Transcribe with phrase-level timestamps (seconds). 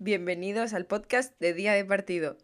[0.00, 2.36] Bienvenidos al podcast de Día de Partido.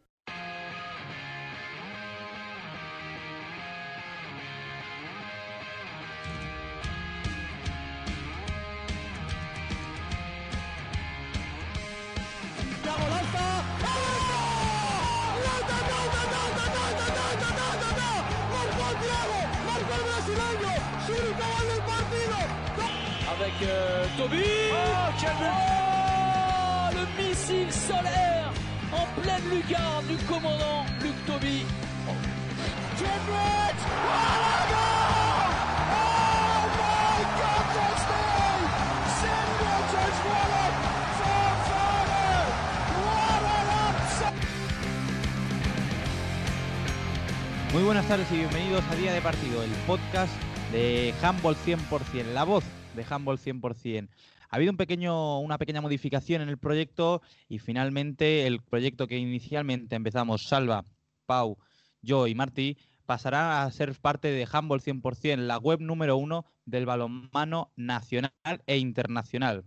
[50.74, 52.64] De Handball 100%, la voz
[52.96, 54.08] de Handball 100%.
[54.50, 59.16] Ha habido un pequeño, una pequeña modificación en el proyecto y finalmente el proyecto que
[59.16, 60.84] inicialmente empezamos Salva,
[61.26, 61.58] Pau,
[62.02, 66.86] yo y Martí pasará a ser parte de Handball 100%, la web número uno del
[66.86, 68.32] balonmano nacional
[68.66, 69.64] e internacional.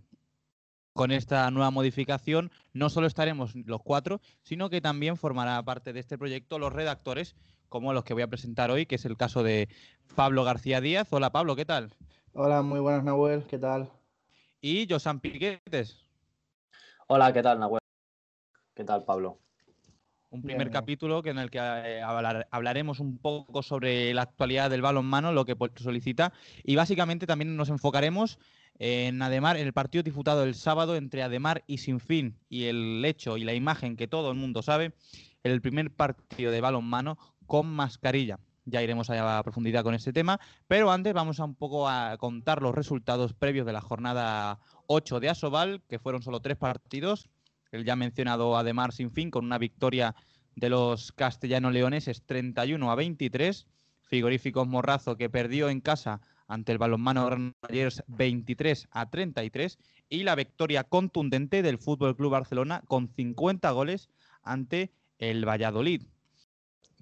[0.98, 6.00] Con esta nueva modificación no solo estaremos los cuatro, sino que también formará parte de
[6.00, 7.36] este proyecto los redactores,
[7.68, 9.68] como los que voy a presentar hoy, que es el caso de
[10.16, 11.06] Pablo García Díaz.
[11.12, 11.94] Hola Pablo, ¿qué tal?
[12.32, 13.88] Hola, muy buenas Nahuel, ¿qué tal?
[14.60, 16.04] Y Josan Piquetes.
[17.06, 17.80] Hola, ¿qué tal, Nahuel?
[18.74, 19.38] ¿Qué tal, Pablo?
[20.30, 24.22] Un primer Bien, capítulo que en el que eh, hablar- hablaremos un poco sobre la
[24.22, 28.38] actualidad del balonmano, lo que pues, solicita, y básicamente también nos enfocaremos
[28.78, 33.38] en Ademar, en el partido disputado el sábado entre Ademar y Sinfín, y el hecho
[33.38, 34.92] y la imagen que todo el mundo sabe,
[35.42, 38.38] el primer partido de balonmano con mascarilla.
[38.66, 42.60] Ya iremos a profundidad con este tema, pero antes vamos a un poco a contar
[42.60, 47.30] los resultados previos de la jornada 8 de Asobal, que fueron solo tres partidos,
[47.72, 50.14] el ya mencionado Ademar sin fin, con una victoria
[50.54, 53.66] de los castellano-leoneses 31 a 23.
[54.02, 59.78] Frigoríficos Morrazo, que perdió en casa ante el balonmano Granollers 23 a 33.
[60.08, 64.08] Y la victoria contundente del Fútbol Club Barcelona con 50 goles
[64.42, 66.02] ante el Valladolid.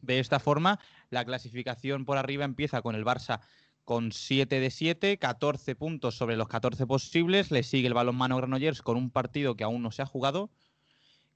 [0.02, 3.40] De esta forma, la clasificación por arriba empieza con el Barça
[3.86, 7.52] con 7 de 7, 14 puntos sobre los 14 posibles.
[7.52, 10.50] Le sigue el balonmano Granollers con un partido que aún no se ha jugado,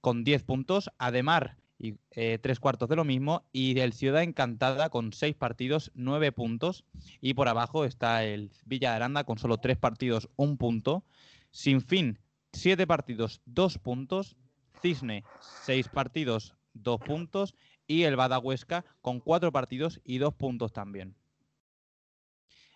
[0.00, 0.90] con 10 puntos.
[0.98, 3.44] Ademar, y, eh, tres cuartos de lo mismo.
[3.52, 6.84] Y el Ciudad Encantada con 6 partidos, 9 puntos.
[7.20, 11.04] Y por abajo está el Villa de Aranda con solo 3 partidos, 1 punto.
[11.52, 12.18] Sin fin,
[12.52, 14.36] 7 partidos, 2 puntos.
[14.82, 15.22] Cisne,
[15.66, 17.54] 6 partidos, 2 puntos.
[17.86, 21.14] Y el Badahuesca con 4 partidos y 2 puntos también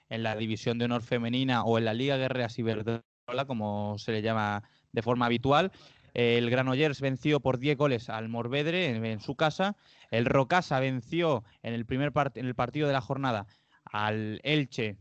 [0.08, 3.02] en la división de honor femenina o en la Liga Guerrera Ciberdola,
[3.46, 5.72] como se le llama de forma habitual.
[6.14, 9.76] El Granollers venció por 10 goles al Morvedre en, su casa.
[10.10, 13.46] El Rocasa venció en el primer en el partido de la jornada
[13.84, 14.96] al Elche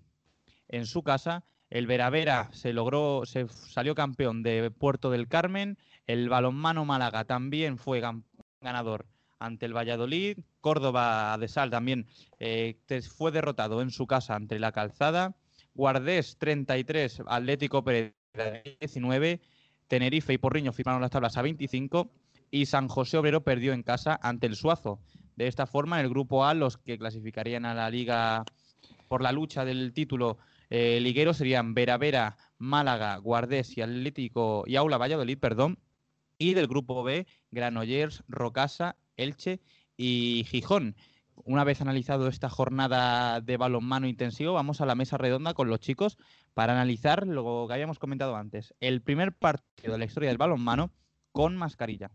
[0.70, 1.44] en su casa.
[1.70, 5.78] El Veravera se logró, se salió campeón de Puerto del Carmen.
[6.08, 8.02] El balonmano Málaga también fue
[8.62, 9.06] ganador
[9.44, 10.40] ante el Valladolid.
[10.62, 12.08] Córdoba de Sal también
[12.40, 12.78] eh,
[13.16, 15.36] fue derrotado en su casa ante la Calzada.
[15.76, 18.14] Guardés 33, Atlético Pérez
[18.80, 19.42] 19.
[19.88, 22.10] Tenerife y Porriño firmaron las tablas a 25
[22.50, 25.00] y San José Obrero perdió en casa ante el Suazo.
[25.36, 28.44] De esta forma, en el grupo A, los que clasificarían a la liga
[29.08, 30.38] por la lucha del título
[30.70, 35.78] eh, liguero serían Vera Vera, Málaga, Guardés y Atlético y Aula Valladolid, perdón.
[36.38, 39.62] Y del grupo B, Granollers, Rocasa, Elche
[39.98, 40.96] y Gijón.
[41.46, 45.80] Una vez analizado esta jornada de balonmano intensivo, vamos a la mesa redonda con los
[45.80, 46.18] chicos
[46.54, 48.74] para analizar lo que habíamos comentado antes.
[48.80, 50.92] El primer partido de la historia del balonmano
[51.32, 52.12] con mascarilla.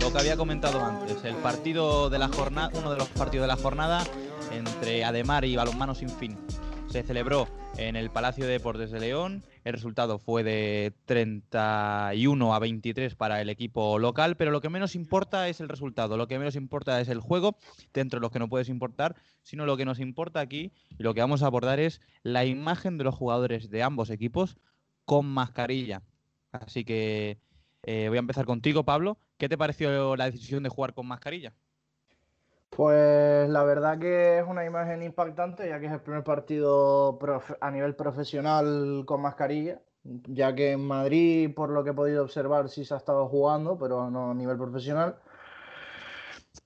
[0.00, 3.48] Lo que había comentado antes, el partido de la jornada, uno de los partidos de
[3.48, 4.04] la jornada
[4.52, 6.38] entre Ademar y Balonmano Sin Fin.
[6.90, 7.46] Se celebró
[7.76, 9.44] en el Palacio de Deportes de León.
[9.62, 14.96] El resultado fue de 31 a 23 para el equipo local, pero lo que menos
[14.96, 17.56] importa es el resultado, lo que menos importa es el juego,
[17.94, 21.14] dentro de los que no puedes importar, sino lo que nos importa aquí y lo
[21.14, 24.56] que vamos a abordar es la imagen de los jugadores de ambos equipos
[25.04, 26.02] con mascarilla.
[26.50, 27.38] Así que
[27.84, 29.16] eh, voy a empezar contigo, Pablo.
[29.38, 31.54] ¿Qué te pareció la decisión de jugar con mascarilla?
[32.70, 37.18] Pues la verdad que es una imagen impactante, ya que es el primer partido
[37.60, 42.68] a nivel profesional con mascarilla, ya que en Madrid, por lo que he podido observar,
[42.68, 45.16] sí se ha estado jugando, pero no a nivel profesional.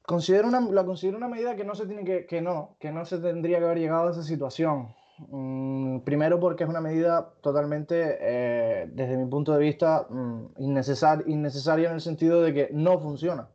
[0.07, 3.05] Considero una, la considero una medida que no se tiene que, que no, que no
[3.07, 4.95] se tendría que haber llegado a esa situación.
[5.31, 11.25] Mm, primero porque es una medida totalmente, eh, desde mi punto de vista, mm, innecesar-
[11.27, 13.49] innecesaria en el sentido de que no funciona.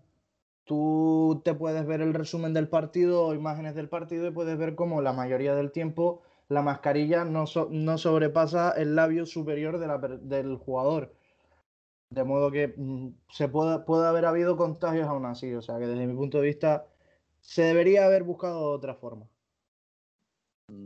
[0.69, 4.75] Tú te puedes ver el resumen del partido o imágenes del partido y puedes ver
[4.75, 10.57] cómo la mayoría del tiempo la mascarilla no, so- no sobrepasa el labio superior del
[10.57, 11.15] jugador.
[12.11, 15.51] De modo que mm, se puede, puede haber habido contagios aún así.
[15.55, 16.85] O sea que desde mi punto de vista
[17.39, 19.27] se debería haber buscado otra forma.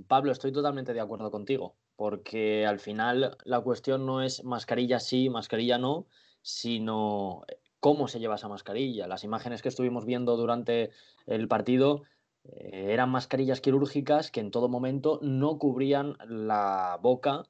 [0.07, 5.29] Pablo, estoy totalmente de acuerdo contigo, porque al final la cuestión no es mascarilla sí,
[5.29, 6.07] mascarilla no,
[6.41, 7.43] sino
[7.83, 9.07] cómo se lleva esa mascarilla.
[9.07, 10.91] Las imágenes que estuvimos viendo durante
[11.25, 12.03] el partido
[12.45, 17.43] eh, eran mascarillas quirúrgicas que en todo momento no cubrían la boca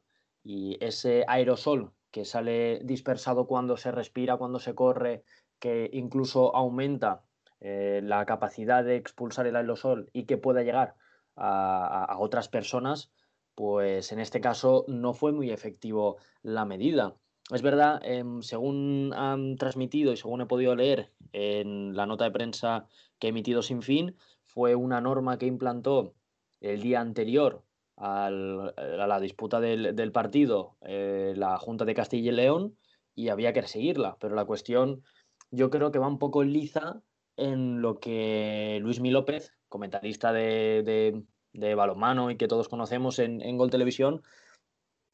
[0.43, 5.23] y ese aerosol que sale dispersado cuando se respira, cuando se corre,
[5.59, 7.21] que incluso aumenta
[7.59, 10.95] eh, la capacidad de expulsar el aerosol y que pueda llegar
[11.35, 13.11] a, a, otras personas,
[13.53, 17.17] pues en este caso no fue muy efectivo la medida.
[17.51, 22.31] Es verdad, eh, según han transmitido y según he podido leer en la nota de
[22.31, 22.87] prensa
[23.19, 26.13] que ha emitido Sin Fin, fue una norma que implantó
[26.61, 27.63] el día anterior
[27.97, 32.75] a la disputa del, partido eh, la Junta de Castilla y León
[33.13, 35.03] y había que seguirla, pero la cuestión
[35.51, 37.01] yo creo que va un poco liza
[37.37, 41.23] en lo que Luis Mi López, comentarista de, de,
[41.53, 44.23] de balonmano y que todos conocemos en, en Gol Televisión,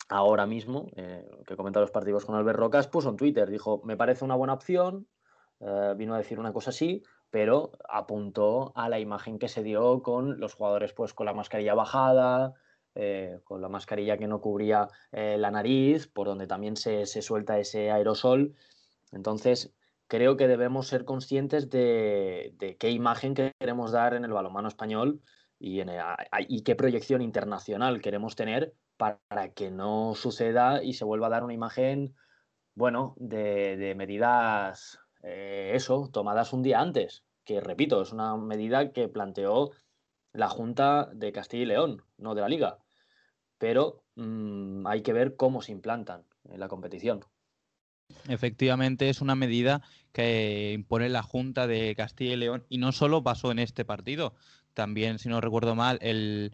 [0.09, 3.95] ahora mismo, eh, que comenta los partidos con Albert Rocas, puso en Twitter, dijo, me
[3.95, 5.07] parece una buena opción,
[5.59, 10.01] eh, vino a decir una cosa así, pero apuntó a la imagen que se dio
[10.01, 12.55] con los jugadores pues con la mascarilla bajada,
[12.95, 17.59] eh, con la mascarilla que no cubría la nariz, por donde también se, se, suelta
[17.59, 18.55] ese aerosol.
[19.11, 19.75] Entonces,
[20.07, 25.21] creo que debemos ser conscientes de, de, qué imagen queremos dar en el balonmano español
[25.59, 31.43] y, qué proyección internacional queremos tener para que no suceda y se vuelva a dar
[31.43, 32.15] una imagen,
[32.75, 39.07] bueno, de, medidas, eh, eso, tomadas un día antes, que repito, es una medida que
[39.09, 39.71] planteó
[40.31, 42.77] la Junta de Castilla y León, no de la Liga.
[43.57, 47.25] Pero mmm, hay que ver cómo se implantan en la competición.
[48.27, 53.23] Efectivamente, es una medida que impone la Junta de Castilla y León y no solo
[53.23, 54.33] pasó en este partido,
[54.73, 56.51] también, si no recuerdo mal, el,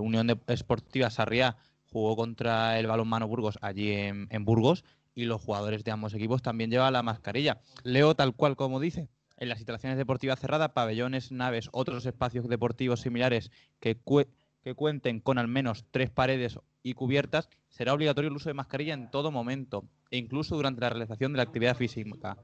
[0.00, 1.56] Unión Esportiva Sarriá
[1.90, 4.84] jugó contra el Balonmano Burgos allí en, Burgos
[5.14, 7.60] y los jugadores de ambos equipos también llevan la mascarilla.
[7.82, 13.00] Leo tal cual como dice, en las instalaciones deportivas cerradas, pabellones, naves, otros espacios deportivos
[13.00, 18.54] similares que cuenten con al menos tres paredes y cubiertas, será obligatorio el uso de
[18.54, 22.36] mascarilla en todo momento e incluso durante la realización de la actividad física.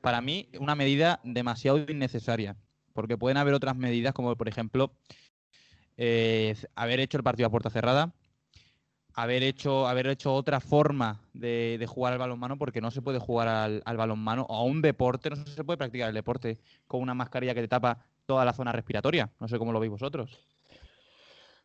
[0.00, 2.56] Para mí, una medida demasiado innecesaria,
[2.92, 4.92] porque pueden haber otras medidas como, por ejemplo,
[5.96, 8.12] eh, haber hecho el partido a puerta cerrada,
[9.14, 13.48] haber hecho, haber hecho otra forma de, jugar al balonmano, porque no se puede jugar
[13.48, 17.14] al, al, balonmano o a un deporte, no se puede practicar el deporte con una
[17.14, 19.28] mascarilla que te tapa toda la zona respiratoria.
[19.40, 20.38] No sé cómo lo veis vosotros.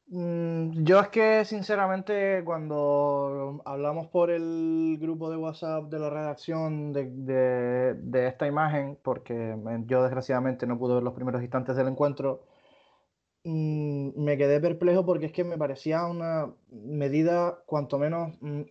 [0.07, 6.91] Mm, Yo es que, sinceramente, cuando hablamos por el grupo de WhatsApp de la redacción
[6.93, 9.55] de, de, esta imagen, porque
[9.87, 12.43] yo desgraciadamente no pude ver los primeros instantes del encuentro,
[13.43, 18.61] mm, me quedé perplejo porque es que me parecía una medida, cuanto menos, mm,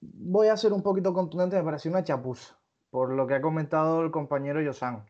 [0.00, 2.58] voy a ser un poquito contundente, me parecía una chapuza,
[2.90, 5.04] por lo que ha comentado el compañero Yosan.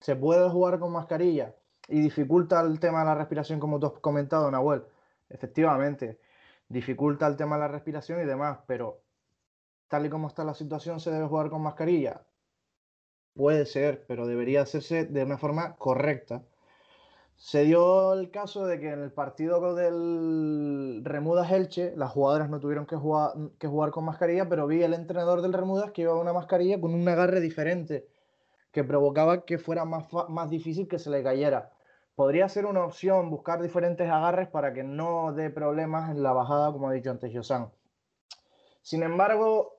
[0.00, 1.56] ¿Se puede jugar con mascarilla?
[1.88, 4.84] Y dificulta el tema de la respiración, como tú has comentado, Nahuel.
[5.28, 6.18] Efectivamente,
[6.68, 9.02] dificulta el tema de la respiración y demás, pero
[9.88, 12.26] tal y como está la situación, ¿se debe jugar con mascarilla?
[13.34, 16.44] Puede ser, pero debería hacerse de una forma correcta.
[17.36, 22.60] Se dio el caso de que en el partido del Remudas Elche, las jugadoras no
[22.60, 26.20] tuvieron que jugar, que jugar con mascarilla, pero vi el entrenador del Remudas que llevaba
[26.20, 28.08] una mascarilla con un agarre diferente,
[28.72, 31.75] que provocaba que fuera más, más difícil que se le cayera
[32.16, 36.72] podría ser una opción buscar diferentes agarres para que no dé problemas en la bajada,
[36.72, 37.70] como ha dicho antes Josan.
[38.80, 39.76] Sin embargo,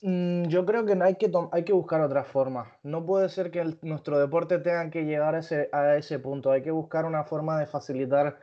[0.00, 2.68] mm, yo creo que hay que, hay que buscar otras formas.
[2.84, 6.52] No puede ser que el, nuestro deporte tenga que llegar a ese, a ese punto.
[6.52, 8.38] Hay que buscar una forma de facilitar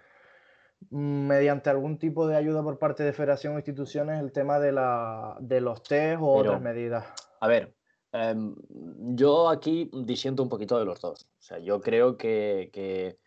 [0.89, 4.73] mm, mediante algún tipo de ayuda por parte de federación o instituciones el tema de,
[4.73, 7.05] la, de los test o Pero, otras medidas.
[7.39, 7.73] A ver,
[8.11, 8.35] eh,
[9.15, 11.23] yo aquí disiento un poquito de los dos.
[11.23, 13.17] O sea, yo creo que, que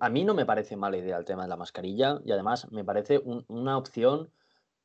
[0.00, 2.84] a mí no me parece mala idea el tema de la mascarilla y además me
[2.84, 4.30] parece un, una opción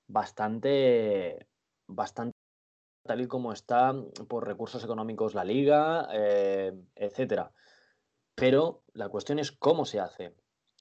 [0.08, 1.48] bastante,
[1.88, 2.36] bastante
[3.04, 3.96] tal y como está
[4.28, 7.52] por recursos económicos la liga, eh, etcétera.
[8.36, 10.36] Pero la cuestión es cómo se hace.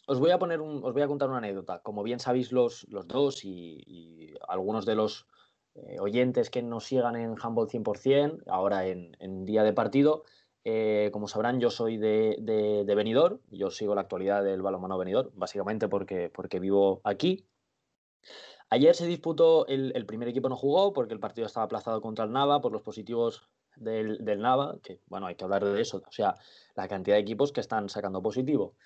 [0.07, 1.81] os voy a poner os voy a contar una anécdota.
[1.81, 5.27] Como bien sabéis los, los dos y, algunos de los
[5.75, 10.25] eh, oyentes que nos sigan en Handball 100%, ahora en día de partido,
[10.65, 15.31] eh, como sabrán, yo soy de, de, Benidorm, yo sigo la actualidad del balonmano Benidorm,
[15.35, 17.47] básicamente porque, porque vivo aquí.
[18.69, 22.33] Ayer se disputó, el, primer equipo no jugó porque el partido estaba aplazado contra el
[22.33, 26.13] Nava por los positivos del, del, Nava, que bueno, hay que hablar de eso, o
[26.13, 26.37] sea,
[26.77, 28.77] la cantidad de equipos que están sacando positivo.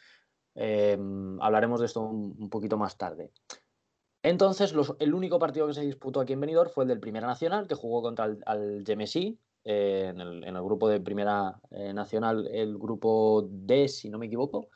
[0.54, 0.97] Eh,
[1.40, 3.33] hablaremos de esto un, poquito más tarde.
[4.23, 7.66] Entonces, el único partido que se disputó aquí en Benidorm fue el del Primera Nacional,
[7.66, 13.49] que jugó contra el, Gemesí, eh, en, el, grupo de Primera eh, Nacional, el grupo
[13.50, 14.68] D, si no me equivoco.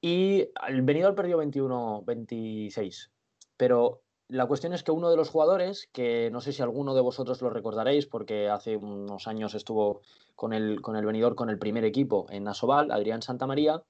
[0.00, 3.10] Y el Benidorm perdió 21-26.
[3.56, 7.00] Pero la cuestión es que uno de los jugadores, que no sé si alguno de
[7.00, 10.02] vosotros lo recordaréis, porque hace unos años estuvo
[10.36, 13.82] con el, con el Benidorm, con el primer equipo en Asobal, Adrián Santamaría,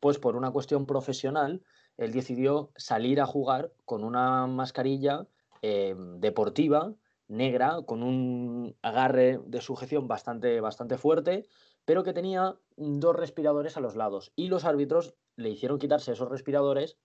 [0.00, 1.62] pues por una cuestión profesional,
[1.96, 5.26] él decidió salir a jugar con una mascarilla
[5.62, 6.92] eh, deportiva
[7.30, 11.46] negra, con un agarre de sujeción bastante, bastante fuerte,
[11.84, 14.32] pero que tenía dos respiradores a los lados.
[14.36, 16.98] Y los árbitros le hicieron quitarse esos respiradores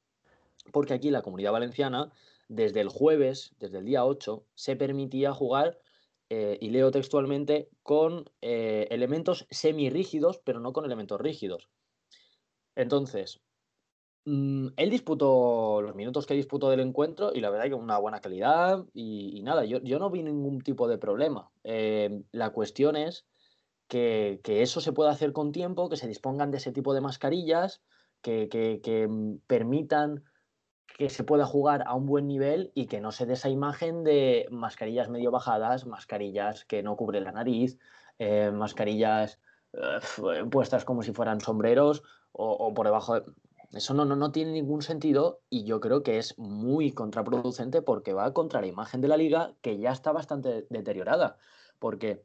[0.72, 2.12] porque aquí la comunidad valenciana,
[2.48, 5.80] desde el jueves, desde el día 8, se permitía jugar,
[6.30, 11.70] eh, y leo textualmente, con eh, elementos semirrígidos, pero no con elementos rígidos.
[12.76, 13.42] Entonces,
[14.26, 18.22] mmm, él disputó los minutos que disputó del encuentro y la verdad que una buena
[18.22, 21.50] calidad y, nada, yo, yo, no vi ningún tipo de problema.
[21.64, 23.26] Eh, la cuestión es
[23.88, 27.82] que, eso se pueda hacer con tiempo, que se dispongan de ese tipo de mascarillas,
[28.22, 29.10] que, que
[29.46, 30.24] permitan
[30.98, 34.04] que se pueda jugar a un buen nivel y que no se dé esa imagen
[34.04, 37.78] de mascarillas medio bajadas, mascarillas que no cubren la nariz,
[38.18, 39.40] eh, mascarillas
[39.74, 43.26] eh, puestas como si fueran sombreros o, o por debajo de...
[43.76, 48.14] Eso no, no, no, tiene ningún sentido y yo creo que es muy contraproducente porque
[48.14, 51.38] va contra la imagen de la liga que ya está bastante deteriorada.
[51.78, 52.24] Porque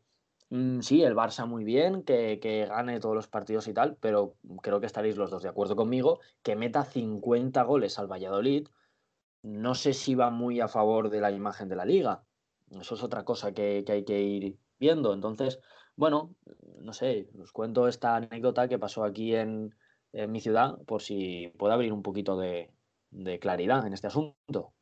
[0.50, 4.36] mmm, sí, el Barça muy bien, que, que, gane todos los partidos y tal, pero
[4.62, 8.68] creo que estaréis los dos de acuerdo conmigo, que meta 50 goles al Valladolid,
[9.42, 12.22] no sé si va muy a favor de la imagen de la liga.
[12.80, 15.12] Eso es otra cosa que, que hay que ir viendo.
[15.12, 15.58] Entonces,
[15.96, 16.36] bueno,
[16.78, 19.74] no sé, os cuento esta anécdota que pasó aquí en,
[20.12, 22.70] en mi ciudad por si puede abrir un poquito de,
[23.10, 24.72] de, claridad en este asunto.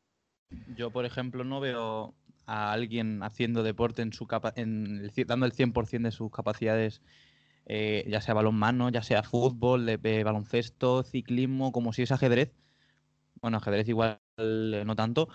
[0.76, 2.14] Yo, por ejemplo, no veo
[2.46, 7.02] a alguien haciendo deporte en su capa en el, dando el 100% de sus capacidades,
[7.66, 12.54] eh, ya sea balonmano, ya sea fútbol, de, de, baloncesto, ciclismo, como si es ajedrez.
[13.40, 15.28] Bueno, ajedrez igual eh, no tanto,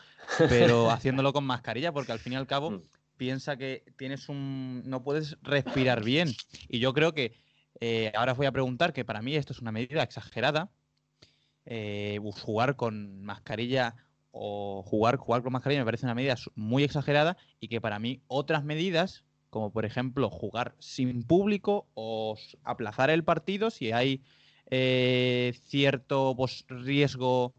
[0.50, 2.82] pero haciéndolo con mascarilla, porque al fin y al cabo mm.
[3.18, 4.82] piensa que tienes un.
[4.86, 6.30] no puedes respirar bien.
[6.68, 7.34] Y yo creo que
[7.80, 10.70] eh, ahora os voy a preguntar que para mí esto es una medida exagerada.
[11.66, 13.96] Eh, jugar con mascarilla
[14.32, 18.22] o jugar, jugar con mascarilla me parece una medida muy exagerada y que para mí
[18.28, 24.24] otras medidas, como por ejemplo jugar sin público o aplazar el partido si hay
[24.72, 27.54] eh, cierto pues, riesgo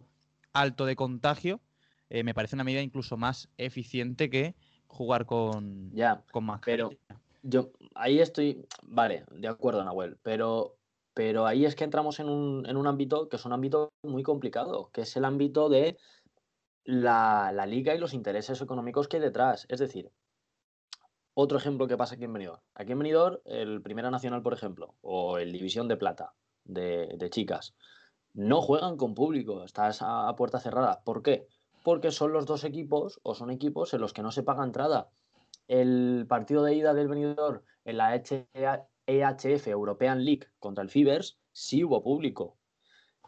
[0.52, 1.60] alto de contagio,
[2.10, 4.54] eh, me parece una medida incluso más eficiente que
[4.86, 6.88] jugar con, ya, con mascarilla.
[6.88, 10.76] Pero yo ahí estoy, vale, de acuerdo, Nahuel, pero,
[11.12, 14.22] pero ahí es que entramos en un, en un ámbito que es un ámbito muy
[14.22, 15.98] complicado, que es el ámbito de
[16.84, 19.66] la, la, liga y los intereses económicos que hay detrás.
[19.68, 20.10] Es decir,
[21.34, 22.62] otro ejemplo que pasa aquí en Benidorm.
[22.74, 26.32] Aquí en Benidorm, el Primera Nacional, por ejemplo, o el División de Plata
[26.64, 27.74] de, de chicas,
[28.32, 31.02] no juegan con público, estás a, a puerta cerrada.
[31.04, 31.46] ¿Por qué?
[31.82, 35.10] Porque son los dos equipos o son equipos en los que no se paga entrada
[35.68, 41.84] el partido de ida del venidor en la EHF European League contra el Fibers sí
[41.84, 42.58] hubo público.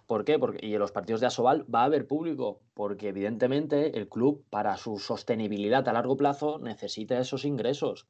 [0.07, 0.39] ¿Por qué?
[0.39, 4.45] Porque, y en los partidos de Asobal va a haber público, porque evidentemente el club,
[4.51, 8.09] para su sostenibilidad a largo plazo, necesita esos ingresos.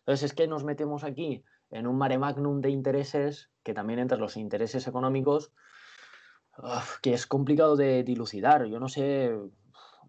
[0.00, 4.18] Entonces es que nos metemos aquí en un mare magnum de intereses, que también entre
[4.18, 5.52] los intereses económicos,
[7.02, 8.66] que es complicado de dilucidar.
[8.66, 9.32] Yo no sé,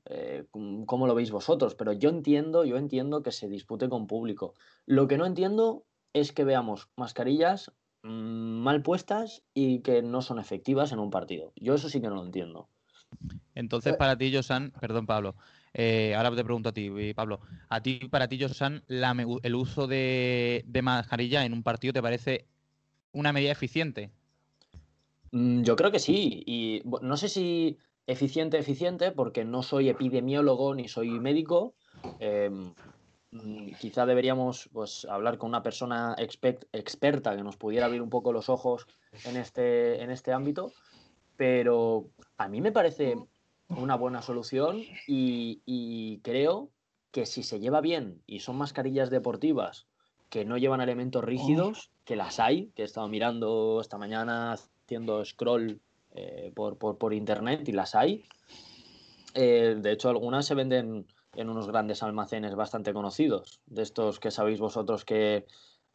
[0.09, 0.45] eh,
[0.85, 4.55] cómo lo veis vosotros, pero yo entiendo, yo entiendo que se dispute con público.
[4.85, 10.39] Lo que no entiendo es que veamos mascarillas mmm, mal puestas y que no son
[10.39, 11.53] efectivas en un partido.
[11.55, 12.69] Yo eso sí que no lo entiendo.
[13.53, 15.35] Entonces, para ti, Josan, perdón, Pablo,
[15.73, 19.85] eh, ahora te pregunto a ti, Pablo, a ti, para ti, Josan, la, el uso
[19.85, 22.45] de, de mascarilla en un partido te parece
[23.11, 24.11] una medida eficiente?
[25.31, 27.77] Mm, yo creo que sí, y no sé si
[28.09, 31.75] eficiente, eficiente, porque no soy epidemiólogo ni soy médico.
[32.19, 32.49] Eh,
[33.79, 38.33] quizá deberíamos pues, hablar con una persona expert, experta que nos pudiera abrir un poco
[38.33, 38.87] los ojos
[39.25, 40.71] en este, en este ámbito.
[41.37, 43.15] pero a mí me parece
[43.69, 46.69] una buena solución y, y creo
[47.11, 49.87] que si se lleva bien y son mascarillas deportivas
[50.29, 55.23] que no llevan elementos rígidos, que las hay, que he estado mirando esta mañana haciendo
[55.23, 55.81] scroll
[56.19, 58.25] eh, por, por- internet y las hay.
[59.33, 64.31] Eh, de hecho, algunas se venden en unos grandes almacenes bastante conocidos, de estos que
[64.31, 65.45] sabéis vosotros que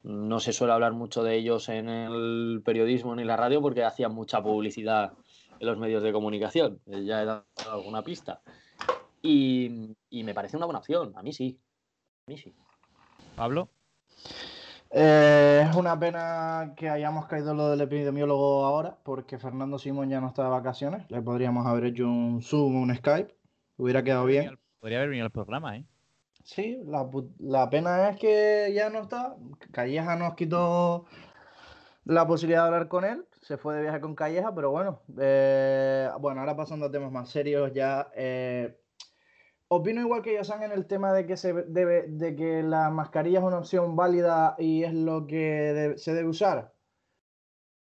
[0.02, 4.14] no se suele hablar mucho de ellos en el periodismo ni la radio porque hacían
[4.14, 5.12] mucha publicidad
[5.58, 6.80] en los medios de comunicación.
[6.86, 8.40] Eh, Ya he dado alguna pista.
[9.22, 11.58] Y, y me parece una buena opción, a mí sí.
[12.26, 12.54] A mí sí.
[13.36, 13.68] Pablo.
[14.96, 20.20] Eh, es una pena que hayamos caído lo del epidemiólogo ahora, porque Fernando Simón ya
[20.20, 21.10] no está de vacaciones.
[21.10, 23.34] Le podríamos haber hecho un Zoom, un Skype.
[23.76, 24.56] Hubiera quedado bien.
[24.78, 25.84] Podría haber venido al programa, ¿eh?
[26.44, 27.08] Sí, la,
[27.38, 29.36] la pena es que ya no está.
[29.72, 31.06] Calleja nos quitó
[32.04, 33.26] la posibilidad de hablar con él.
[33.40, 35.02] Se fue de viaje con Calleja, pero bueno.
[35.18, 38.10] eh, bueno, ahora pasando a temas más serios ya.
[38.14, 38.78] eh,
[39.76, 43.38] opino igual que Yosan en el tema de que, se debe, de que la mascarilla
[43.40, 46.74] es una opción válida y es lo que se debe usar.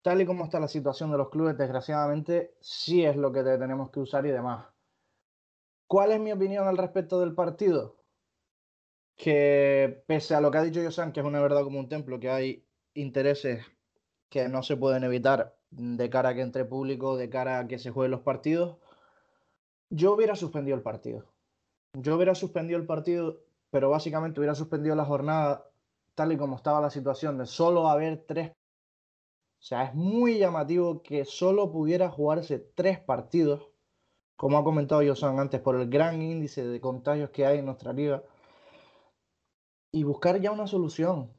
[0.02, 3.58] Tal y como está la situación de los clubes, desgraciadamente, sí es lo que te-
[3.60, 4.68] tenemos que usar y demás.
[5.88, 7.98] ¿Cuál es mi opinión al respecto del partido?
[9.16, 12.20] que pese a lo que ha dicho Yosan, que es una verdad como un templo,
[12.20, 13.66] que hay intereses
[14.30, 17.80] que no se pueden evitar de cara a que entre público, de cara a que
[17.80, 18.78] se jueguen los partidos,
[19.90, 21.37] yo hubiera suspendido el partido.
[22.00, 23.40] Yo hubiera suspendido el partido,
[23.72, 25.70] pero básicamente hubiera suspendido la jornada
[26.16, 28.52] tal y como estaba la situación de solo haber tres.
[28.52, 33.68] O sea, es muy llamativo que solo pudiera jugarse tres partidos,
[34.36, 37.94] como ha comentado Yosan antes, por el gran índice de contagios que hay en nuestra
[37.94, 38.24] liga
[39.92, 41.32] y buscar ya una solución,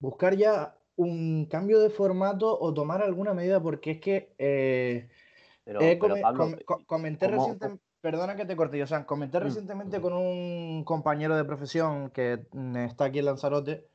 [0.00, 5.08] buscar ya un cambio de formato o tomar alguna medida, porque es que eh,
[5.64, 9.38] Pero, pero, come- Pablo, com- co- comenté ¿cómo- recientemente, perdona que te corte, Yosan, comenté
[9.38, 9.42] Mm.
[9.42, 13.86] recientemente con un compañero de profesión que mm, está aquí en Lanzarote.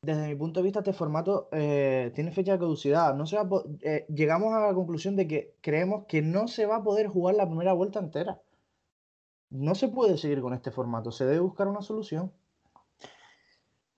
[0.00, 3.14] Desde mi punto de vista, este formato eh, tiene fecha de caducidad.
[3.14, 6.48] No se va a po- eh, llegamos a la conclusión de que creemos que no
[6.48, 8.40] se va a poder jugar la primera vuelta entera.
[9.50, 12.32] No se puede seguir con este formato, se debe buscar una solución.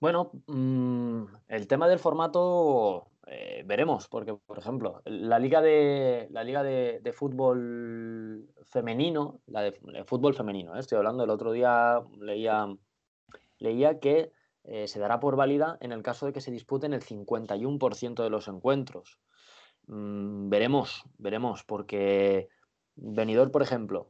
[0.01, 6.43] Bueno, mm, el tema del formato eh, veremos, porque por ejemplo, la liga de la
[6.43, 9.71] liga de, fútbol femenino, la de,
[10.05, 10.79] fútbol femenino, ¿eh?
[10.79, 12.67] estoy hablando, el otro día leía,
[13.57, 14.31] leía que
[14.63, 18.29] eh, se dará por válida en el caso de que se disputen el 51% de
[18.29, 19.19] los encuentros.
[19.87, 22.49] Mm, veremos, veremos, porque
[22.95, 24.09] Benidorm, por ejemplo,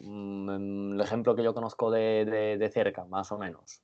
[0.00, 3.82] mm, el ejemplo que yo conozco de, de- de cerca, más o menos,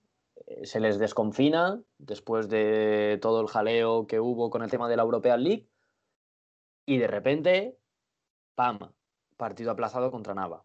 [0.63, 5.03] se les desconfina después de todo el jaleo que hubo con el tema de la
[5.03, 5.69] European League
[6.87, 7.79] y de repente,
[8.55, 8.79] ¡pam!
[9.37, 10.65] Partido aplazado contra Nava.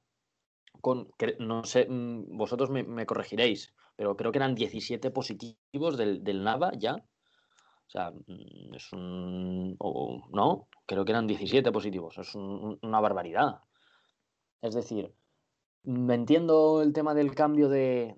[0.82, 6.44] Con, no sé, mm, vosotros me, corregiréis, pero creo que eran 17 positivos del, del
[6.44, 6.96] Nava ya.
[6.96, 9.78] O sea, mm, es un...
[10.32, 12.18] no, creo que eran 17 positivos.
[12.18, 13.62] Es un- una barbaridad.
[14.62, 15.14] Es decir,
[15.86, 18.16] entiendo el tema del cambio de-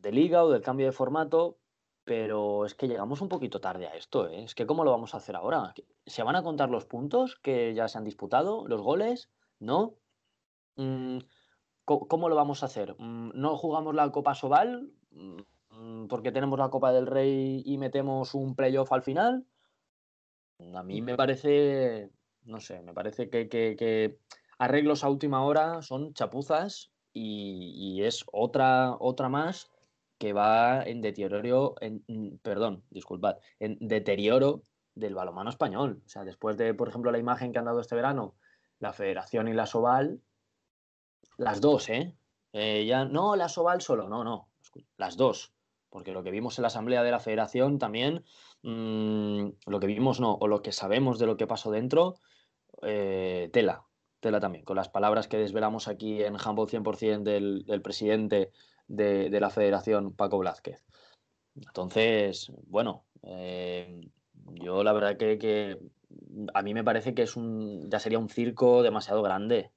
[0.00, 1.58] de liga o del cambio de formato,
[2.04, 4.44] pero es que llegamos un poquito tarde a esto, ¿eh?
[4.44, 5.74] Es que ¿cómo lo vamos a hacer ahora?
[6.06, 8.66] ¿Se van a contar los puntos que ya se han disputado?
[8.66, 9.30] ¿Los goles?
[9.58, 9.96] ¿No?
[10.76, 11.18] Mm,
[11.84, 12.94] ¿Cómo lo vamos a hacer?
[12.98, 18.34] Mm, ¿No jugamos la Copa Sobal mm, porque tenemos la Copa del Rey y metemos
[18.34, 19.46] un playoff al final?
[20.74, 22.10] A mí me parece,
[22.42, 24.18] no sé, me parece que
[24.58, 29.70] arreglos a última hora son chapuzas y, y es otra, otra más
[30.18, 34.62] que va en deterioro, en, mm, perdón, disculpad, en deterioro
[34.94, 36.02] del balonmano español.
[36.04, 38.34] O sea, después de, por ejemplo, la imagen que han dado este verano,
[38.80, 40.20] la Federación y la Soval,
[41.36, 42.16] las dos, ¿eh?
[42.52, 44.48] Eh, ya, no, la Soval solo, no, no,
[44.96, 45.52] las dos.
[45.88, 48.24] Porque lo que vimos en la asamblea de la Federación también,
[48.62, 52.16] mm, lo que vimos no, o lo que sabemos de lo que pasó dentro,
[52.82, 53.86] eh, tela,
[54.20, 58.50] tela también, con las palabras que desvelamos aquí en Humble 100% del, del presidente
[58.88, 60.84] de, de la Federación, Paco Blázquez.
[61.54, 64.00] Entonces, bueno, eh,
[64.54, 65.78] yo la verdad que, que
[66.54, 69.72] a mí me parece que es un, ya sería un circo demasiado grande,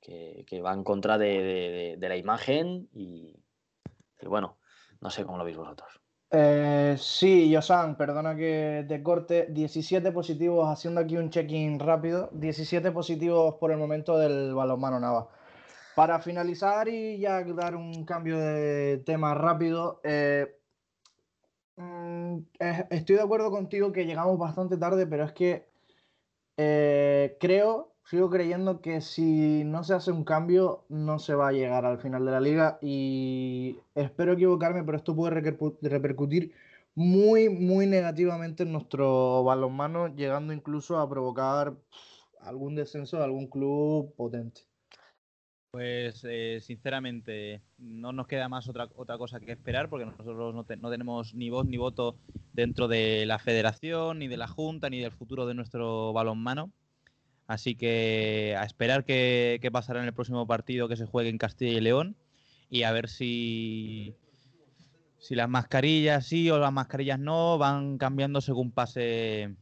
[0.00, 3.36] que, que va en contra de, de- la imagen y,
[4.26, 4.58] bueno,
[5.00, 6.00] no sé cómo lo veis vosotros.
[6.36, 9.46] Eh, sí, Yosan, perdona que te corte.
[9.50, 12.28] 17 positivos, haciendo aquí un check-in rápido.
[12.32, 15.28] 17 positivos por el momento del balonmano Nava.
[15.96, 20.56] Para finalizar y ya dar un cambio de tema rápido, eh,
[21.76, 22.38] mm,
[22.90, 25.72] estoy de acuerdo contigo que llegamos bastante tarde, pero es que
[26.58, 31.52] Eh, creo, sigo creyendo que si no se hace un cambio, no se va a
[31.52, 36.52] llegar al final de la liga y espero equivocarme, pero esto puede repercu- repercutir
[36.94, 41.76] muy, muy negativamente en nuestro balonmano, llegando incluso a provocar
[42.40, 44.62] algún descenso de algún club potente.
[45.74, 50.62] Pues eh, sinceramente no nos queda más otra, otra cosa que esperar porque nosotros no,
[50.62, 52.14] te- no tenemos ni voz ni voto
[52.52, 56.70] dentro de la federación, ni de la junta, ni del futuro de nuestro balonmano.
[57.48, 61.72] Así que a esperar qué, pasará en el próximo partido que se juegue en Castilla
[61.72, 62.14] y León
[62.70, 64.14] y a ver si,
[65.18, 69.56] si las mascarillas sí o las mascarillas no van cambiando según pase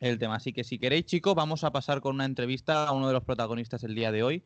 [0.00, 0.34] el tema.
[0.34, 3.24] Así que si queréis chicos vamos a pasar con una entrevista a uno de los
[3.24, 4.44] protagonistas el día de hoy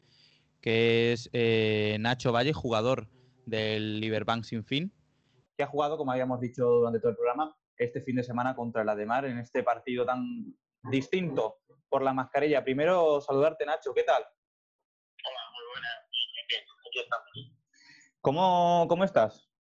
[0.63, 3.09] que es eh, Nacho Valle, jugador
[3.45, 4.95] del Liberbank Sin Fin,
[5.57, 8.83] que ha jugado, como habíamos dicho durante todo el programa, este fin de semana contra
[8.83, 10.23] el Ademar en este partido tan
[10.85, 12.63] distinto por la mascarilla.
[12.63, 14.23] Primero, saludarte, Nacho, ¿qué tal?
[14.23, 16.09] Hola, muy buenas.
[16.11, 17.29] Bien, bien, aquí estamos.
[18.21, 19.51] ¿Cómo, cómo estás?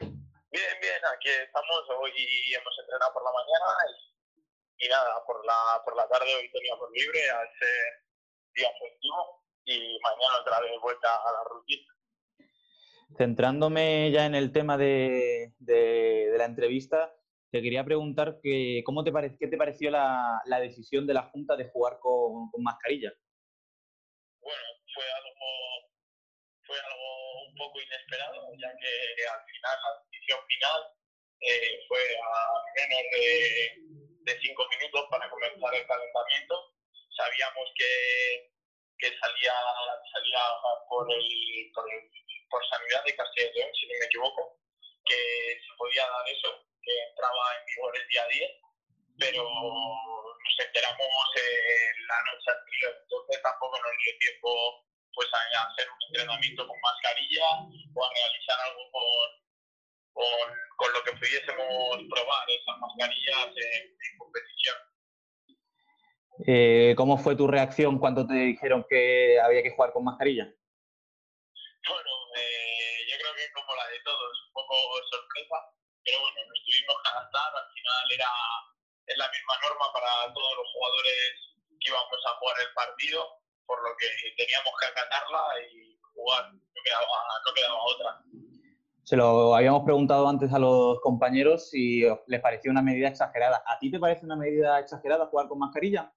[0.00, 1.82] Bien, bien, aquí estamos.
[2.00, 2.10] Hoy
[2.52, 6.90] hemos entrenado por la mañana y, y nada, por la, por la tarde hoy teníamos
[6.92, 8.04] libre al ser
[8.54, 11.92] día festivo y mañana otra vez vuelta a la rutina.
[13.16, 17.14] Centrándome ya en el tema de, de- de la entrevista,
[17.50, 21.22] te quería preguntar que, ¿cómo te pare- qué te pareció la, la decisión de la
[21.30, 23.12] Junta de jugar con, con mascarilla?
[24.40, 25.48] Bueno, fue algo,
[26.66, 30.80] fue algo un poco inesperado, ya que al final, la decisión final
[31.40, 32.34] eh, fue a
[32.74, 36.54] menos de, de cinco minutos para comenzar el calentamiento.
[37.16, 38.50] Sabíamos que,
[39.04, 39.52] que salía,
[40.12, 40.40] salía
[40.88, 42.08] por, el, por, el-
[42.48, 44.42] por Sanidad de Castilla y León, si no me equivoco,
[45.04, 46.48] que se podía dar eso,
[46.80, 48.50] que entraba en vigor el día 10,
[49.20, 55.86] pero nos enteramos eh, la noche anterior, entonces tampoco nos dio tiempo pues a hacer
[55.88, 57.46] un entrenamiento con mascarilla
[57.94, 59.28] o a realizar algo con,
[60.14, 64.76] con, con lo que pudiésemos probar esas mascarillas en, en competición.
[66.46, 70.44] Eh, ¿Cómo fue tu reacción cuando te dijeron que había que jugar con mascarilla?
[70.44, 74.74] Bueno, eh, yo creo que como la de todos, un poco
[75.10, 75.56] sorpresa,
[76.02, 78.30] pero bueno, nos tuvimos que adaptar, al final era
[79.06, 81.22] es la misma norma para todos los jugadores
[81.68, 83.20] que íbamos a jugar el partido,
[83.66, 88.24] por lo que teníamos que acatarla y jugar, no quedaba, no quedaba otra.
[89.04, 93.62] Se lo habíamos preguntado antes a los compañeros si les pareció una medida exagerada.
[93.66, 96.10] ¿A ti te parece una medida exagerada jugar con mascarilla?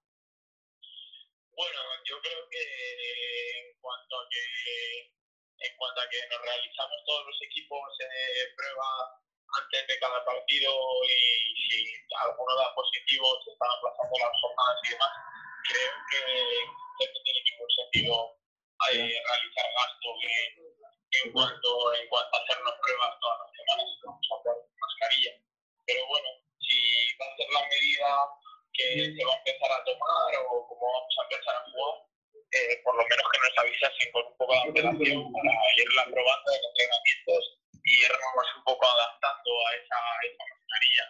[1.58, 5.10] Bueno, yo creo que en cuanto a que
[5.58, 9.18] en cuanto a que nos realizamos todos los equipos eh, prueba
[9.58, 10.70] antes de cada partido
[11.02, 11.18] y
[11.66, 11.82] si
[12.14, 15.12] alguno da positivo se están aplazando las jornadas y demás,
[15.66, 16.22] creo que,
[16.94, 18.14] que no tiene ningún sentido
[18.94, 24.26] eh, realizar gastos en, en cuanto en cuanto a hacernos pruebas todas las semanas vamos
[24.30, 25.32] a jugar con mascarilla.
[25.90, 26.28] Pero bueno,
[26.62, 26.78] si
[27.18, 28.06] va a ser la medida
[28.78, 31.94] que se va a empezar a tomar o cómo vamos a empezar a jugar,
[32.54, 36.48] eh, por lo menos que nos avisasen con un poco de antelación para irla probando
[36.54, 37.42] en entrenamientos
[37.82, 41.04] y irnos un poco adaptando a esa, a esa mascarilla,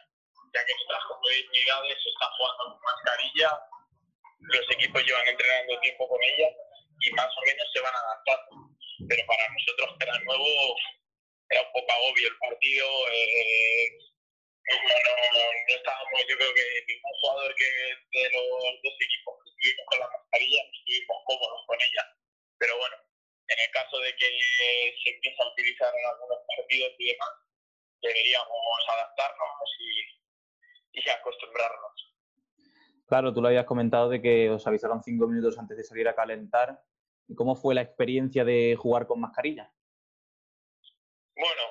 [0.57, 3.50] ya que en otras competibilidades se está jugando con mascarilla,
[4.48, 6.48] los equipos llevan entrenando tiempo con ella
[7.04, 8.50] y más o menos se van adaptando.
[9.09, 10.48] Pero para nosotros que era nuevo,
[11.52, 12.88] era un poco agobio el partido.
[13.12, 14.09] eh,
[14.68, 14.94] no,
[15.33, 18.46] no, estábamos, yo creo que ningún jugador que de los
[18.85, 22.04] dos equipos que estuvimos con la mascarilla no estuvimos cómodos con ella.
[22.59, 22.96] Pero bueno,
[23.48, 24.28] en el caso de que
[25.02, 27.33] se empiece a utilizar en algunos partidos y demás,
[28.02, 32.14] deberíamos adaptarnos y, y acostumbrarnos.
[33.07, 36.14] Claro, tú lo habías comentado de que os avisaron cinco minutos antes de salir a
[36.14, 36.83] calentar.
[37.26, 39.72] ¿Y cómo fue la experiencia de jugar con mascarilla?
[41.37, 41.62] Bueno,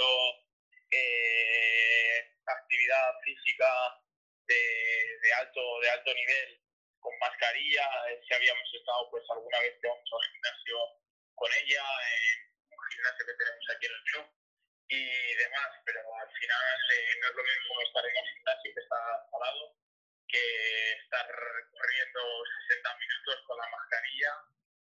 [0.00, 0.08] hecho
[0.90, 3.68] eh, actividad física
[4.46, 6.60] de, alto de alto nivel
[6.98, 10.76] con mascarilla, eh, si habíamos estado pues alguna vez que vamos al gimnasio
[11.34, 14.26] con ella, en un gimnasio que tenemos aquí en el club
[14.88, 18.80] y demás, pero al final eh, no es lo mismo estar en el gimnasio que
[18.80, 19.76] está parado
[20.28, 21.26] que estar
[21.72, 22.20] corriendo
[22.68, 24.32] 60 minutos con la mascarilla,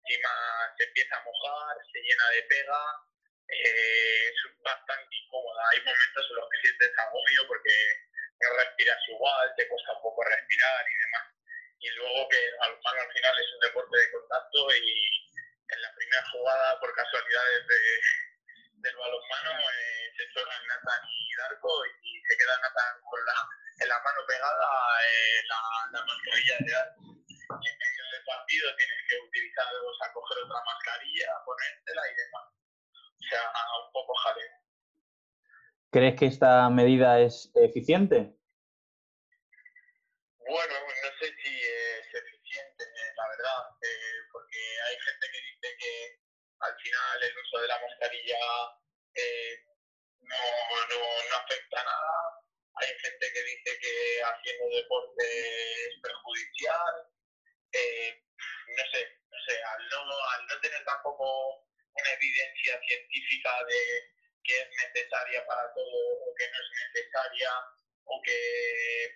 [0.04, 0.30] encima
[0.76, 2.84] se empieza a mojar, se llena de pega,
[3.48, 5.62] eh, es bastante incómoda.
[5.70, 7.74] Hay momentos en los que sientes agobio porque
[8.40, 11.26] no respiras igual, te cuesta un poco respirar y demás.
[11.80, 15.14] Y luego que al, al final es un deporte de contacto y
[15.68, 17.80] en la primera jugada, por casualidades de,
[18.84, 23.36] del balonmano, eh, se chocan Nathan y arco y se queda Nathan con la,
[23.80, 24.68] en la mano pegada
[25.08, 25.60] eh, la,
[25.92, 26.72] la mascarilla de.
[27.44, 32.14] Y en medio del partido tienes que utilizar, o sea, coger otra mascarilla, ponértela y
[32.14, 32.33] demás.
[33.34, 33.50] Sea,
[33.84, 34.52] un poco jaleo.
[35.90, 38.30] ¿Crees que esta medida es eficiente?
[40.38, 42.84] Bueno, no sé si es eficiente,
[43.16, 46.18] la verdad, eh, porque hay gente que dice que
[46.60, 48.38] al final el uso de la mascarilla
[49.14, 49.64] eh,
[50.20, 50.36] no,
[50.90, 52.38] no, no afecta a nada.
[52.76, 55.24] Hay gente que dice que haciendo deporte
[55.88, 56.94] es perjudicial.
[57.72, 58.22] Eh,
[58.78, 63.80] no sé, no sé, al no, al no tener tampoco una evidencia científica de
[64.42, 67.50] que es necesaria para todo o que no es necesaria
[68.04, 68.38] o que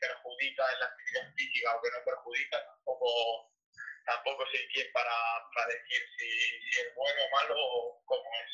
[0.01, 3.53] perjudica en la actividad física o que no perjudica, tampoco,
[4.07, 5.12] tampoco sé quién para,
[5.55, 8.51] para decir si, es bueno o malo o cómo es.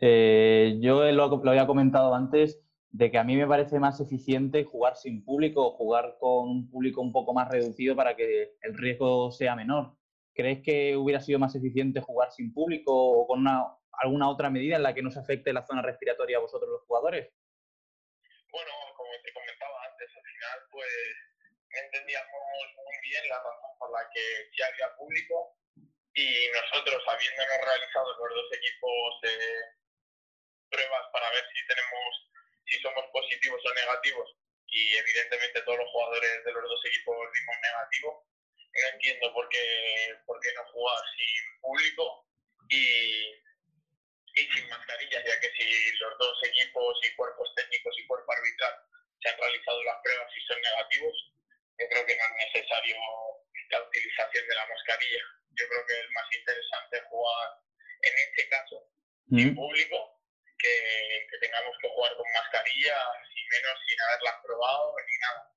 [0.00, 2.58] Eh, yo lo, lo había comentado antes
[2.90, 6.70] de que a mí me parece más eficiente jugar sin público o jugar con un
[6.70, 9.96] público un poco más reducido para que el riesgo sea menor.
[10.34, 14.76] ¿Crees que hubiera sido más eficiente jugar sin público o con una, alguna otra medida
[14.76, 17.28] en la que no se afecte la zona respiratoria a vosotros los jugadores?
[18.50, 20.92] Bueno, como te comentaba antes, al final pues
[21.68, 22.44] entendíamos
[22.76, 24.24] muy bien la razón por la que
[24.56, 25.56] ya había público
[26.14, 29.64] y nosotros habiéndonos realizado los dos equipos eh,
[30.68, 32.10] pruebas para ver si tenemos
[32.66, 34.28] si somos positivos o negativos
[34.68, 38.31] y evidentemente todos los jugadores de los dos equipos dimos negativo
[38.72, 42.26] no entiendo por qué por qué no jugar sin público
[42.68, 43.34] y,
[44.34, 48.74] y sin mascarillas ya que si los dos equipos y cuerpos técnicos y cuerpo arbitral
[49.20, 51.32] se han realizado las pruebas y son negativos
[51.78, 52.96] yo creo que no es necesario
[53.70, 57.50] la utilización de la mascarilla yo creo que es más interesante jugar
[58.02, 58.88] en este caso
[59.28, 60.20] sin público
[60.58, 62.96] que, que, tengamos que jugar con mascarilla
[63.34, 65.51] y menos sin haberlas probado ni nada.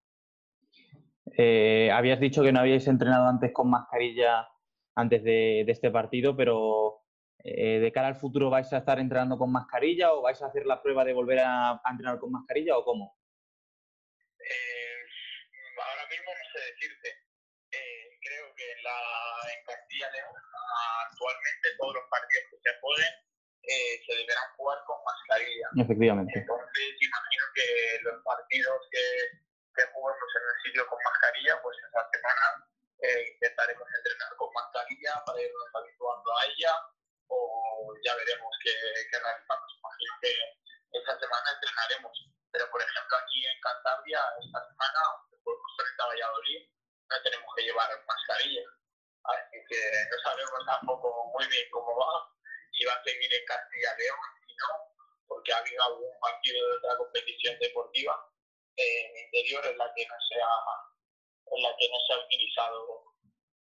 [1.38, 4.48] Eh, habías dicho que no habíais entrenado antes con mascarilla
[4.96, 7.04] antes de, de este partido, pero
[7.44, 10.66] eh, de cara al futuro vais a estar entrenando con mascarilla o vais a hacer
[10.66, 13.18] la prueba de volver a, a entrenar con mascarilla o cómo?
[14.40, 15.04] Eh,
[15.84, 17.10] ahora mismo no sé decirte.
[17.72, 18.98] Eh, creo que en, la,
[19.52, 20.34] en Castilla León
[21.12, 23.14] actualmente todos los partidos que se jueguen
[23.68, 25.68] eh, se deberán jugar con mascarilla.
[25.84, 26.40] Efectivamente.
[26.40, 27.68] Entonces, imagino que
[28.04, 29.04] los partidos que,
[29.76, 32.66] que juguemos en el sitio con mascarilla, pues esa semana
[33.04, 36.74] eh, intentaremos entrenar con mascarilla para irnos habituando a ella
[37.28, 38.74] o ya veremos qué,
[39.12, 39.70] qué realizamos.
[39.78, 40.32] Imagino que
[40.96, 42.14] esa semana entrenaremos.
[42.52, 46.62] Pero, por ejemplo, aquí en Cantabria, esta semana, después frente a Valladolid,
[47.10, 48.64] no tenemos que llevar mascarilla.
[49.26, 52.32] Así que no sabemos tampoco muy bien cómo va
[52.72, 54.68] si va a seguir en Castilla León, si no,
[55.28, 58.16] porque ha habido algún partido de otra competición deportiva
[58.78, 62.26] eh, en interior en la que no se ha, en la que no se ha
[62.26, 63.04] utilizado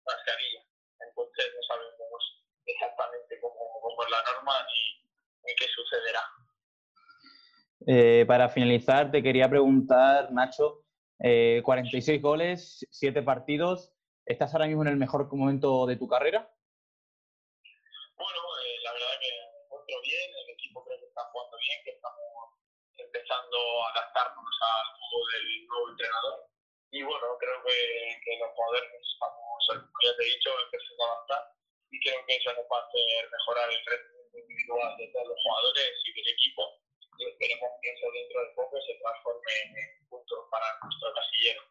[0.04, 0.62] mascarilla.
[1.00, 5.08] Entonces no sabemos exactamente cómo, cómo es la norma ni,
[5.44, 6.22] ni qué sucederá.
[7.86, 10.84] Eh, para finalizar, te quería preguntar, Nacho,
[11.18, 13.92] eh, 46 goles, 7 partidos.
[14.24, 16.50] ¿Estás ahora mismo en el mejor momento de tu carrera?
[18.16, 21.78] Bueno, eh, la verdad que me encuentro bien, el equipo creo que está jugando bien,
[21.84, 21.93] que
[23.90, 26.36] adaptarnos al juego del nuevo entrenador.
[26.90, 31.06] Y bueno, creo que, que los jugadores estamos, como ya te he dicho, empezando a
[31.08, 31.54] adaptar
[31.94, 35.38] y creo que eso nos va a hacer mejorar el rendimiento individual de todos los
[35.42, 36.62] jugadores y del equipo.
[37.18, 41.62] Y esperemos que eso dentro de poco se transforme en puntos para nuestro casillero.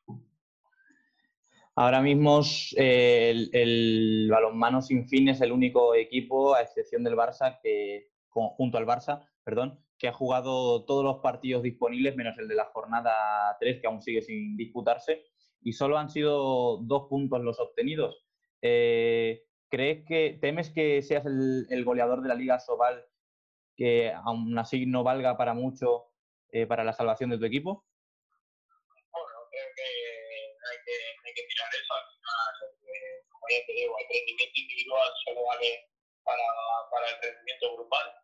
[1.76, 2.41] Ahora mismo
[2.78, 8.12] eh, el, el, balonmano sin fin es el único equipo, a excepción del Barça, que
[8.30, 12.65] junto al Barça, perdón, que ha jugado todos los partidos disponibles, menos el de la
[12.65, 15.23] jornada 3, que aún sigue sin disputarse,
[15.61, 18.27] y solo han sido dos puntos los obtenidos.
[18.61, 23.05] Eh, ¿Crees que temes que seas el, el, goleador de la Liga Sobal,
[23.77, 26.11] que aún así no valga para mucho
[26.51, 27.85] eh, para la salvación de tu equipo?
[29.09, 29.83] Bueno, creo que
[30.67, 31.93] hay que, hay que mirar eso.
[31.93, 35.87] Al final, como ya te digo, el rendimiento individual solo vale
[36.25, 36.43] para,
[36.91, 38.23] para el rendimiento grupal.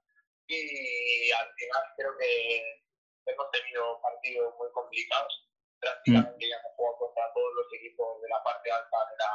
[0.49, 2.81] Y al final creo que
[3.27, 5.45] hemos tenido partidos muy complicados.
[5.79, 6.49] Prácticamente mm.
[6.49, 9.31] ya hemos jugado contra todos los equipos de la parte alta de la,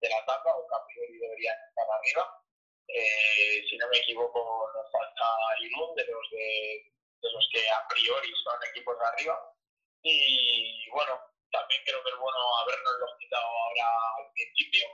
[0.00, 2.24] de la tabla, o que a priori deberían estar arriba.
[2.88, 5.24] Eh, si no me equivoco, nos falta
[5.60, 9.36] Irún, de los, de, de los que a priori son equipos de arriba.
[10.02, 11.20] Y bueno,
[11.52, 14.88] también creo que es bueno habernos los quitado ahora al principio,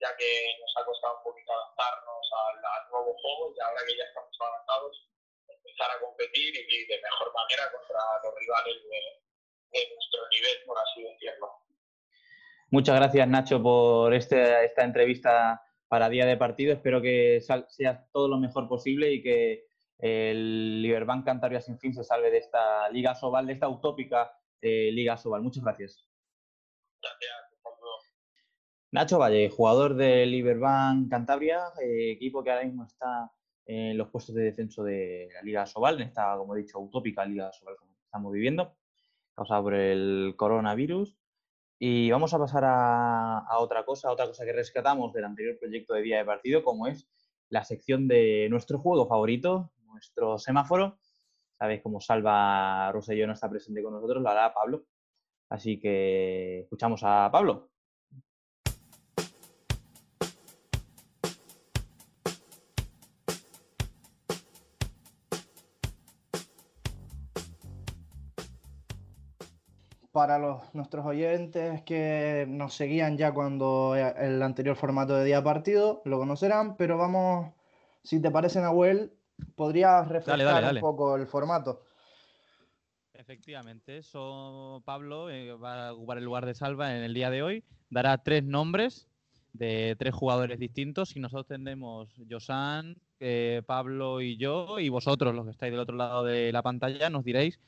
[0.00, 4.04] ya que nos ha costado un poquito adaptarnos al, nuevo juego y ahora que ya
[4.04, 5.08] estamos adaptados,
[5.48, 11.02] empezar a competir y, de mejor manera contra los rivales de, nuestro nivel, por así
[11.02, 11.48] decirlo.
[12.70, 16.72] Muchas gracias, Nacho, por este- esta entrevista para día de partido.
[16.72, 19.66] Espero que sea todo lo mejor posible y que
[19.98, 24.90] el Liberbank Cantabria Sin Fin se salve de esta Liga Sobal, de esta utópica eh,
[24.92, 25.42] Liga Sobal.
[25.42, 26.07] Muchas gracias.
[28.90, 33.30] Nacho Valle, jugador del Liberbank Cantabria, eh, equipo que ahora mismo está
[33.66, 37.26] en los puestos de descenso de la Liga Sobal, en esta, como he dicho, utópica
[37.26, 38.76] Liga Sobal como estamos viviendo,
[39.34, 41.18] causada por el coronavirus.
[41.78, 46.02] Y vamos a pasar a, otra cosa, otra cosa que rescatamos del anterior proyecto de
[46.02, 47.06] día de partido, como es
[47.50, 50.98] la sección de nuestro juego favorito, nuestro semáforo.
[51.58, 54.86] Sabéis, como Salva Rosselló no está presente con nosotros, lo hará Pablo.
[55.50, 57.70] Así que escuchamos a Pablo.
[70.12, 75.42] Para los, nuestros oyentes que nos seguían ya cuando eh, el anterior formato de día
[75.44, 77.52] partido, lo conocerán, pero vamos,
[78.02, 79.12] si te parece, Nahuel,
[79.54, 80.78] podrías refrescar dale, dale.
[80.78, 81.82] un poco el formato.
[83.12, 87.42] Efectivamente, eso Pablo eh, va a ocupar el lugar de Salva en el día de
[87.42, 87.64] hoy.
[87.90, 89.08] Dará tres nombres
[89.52, 95.44] de tres jugadores distintos y nosotros tendremos Josan, eh, Pablo y yo y vosotros, los
[95.44, 97.58] que estáis del otro lado de la pantalla, nos diréis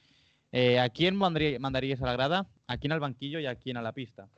[0.53, 3.77] eh, a quién mandarí- mandaríais a la grada, a quién al banquillo y a quién
[3.77, 4.29] a la pista.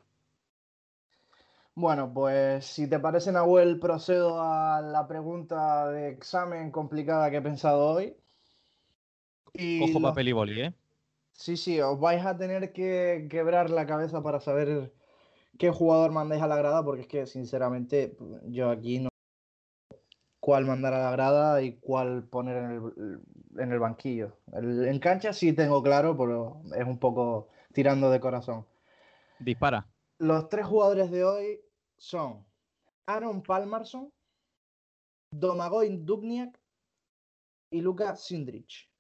[1.75, 7.43] Bueno, pues si te parece, Nahuel, procedo a la pregunta de examen complicada que he
[7.43, 8.17] pensado hoy.
[9.55, 10.75] Y Cojo los- papel y boli, ¿eh?
[11.33, 14.95] Sí, sí, os vais a tener que quebrar la cabeza para saber
[15.59, 18.17] qué jugador mandáis a la grada, porque es que, sinceramente,
[18.49, 19.11] yo aquí no
[20.43, 23.21] cuál mandar a la grada y cuál poner en el,
[23.63, 24.39] en el banquillo.
[24.53, 28.67] El- en cancha sí tengo claro, pero es un poco tirando de corazón.
[29.39, 29.87] Dispara.
[30.19, 31.61] Los tres jugadores de hoy
[31.97, 32.45] son
[33.07, 34.13] Aaron Palmarson,
[35.31, 36.61] Domagoj Dubniak
[37.71, 38.91] y Luka Sindrich.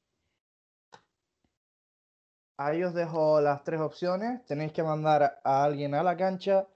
[2.57, 4.45] Ahí os dejo las tres opciones.
[4.47, 6.69] Tenéis que mandar a alguien a la cancha,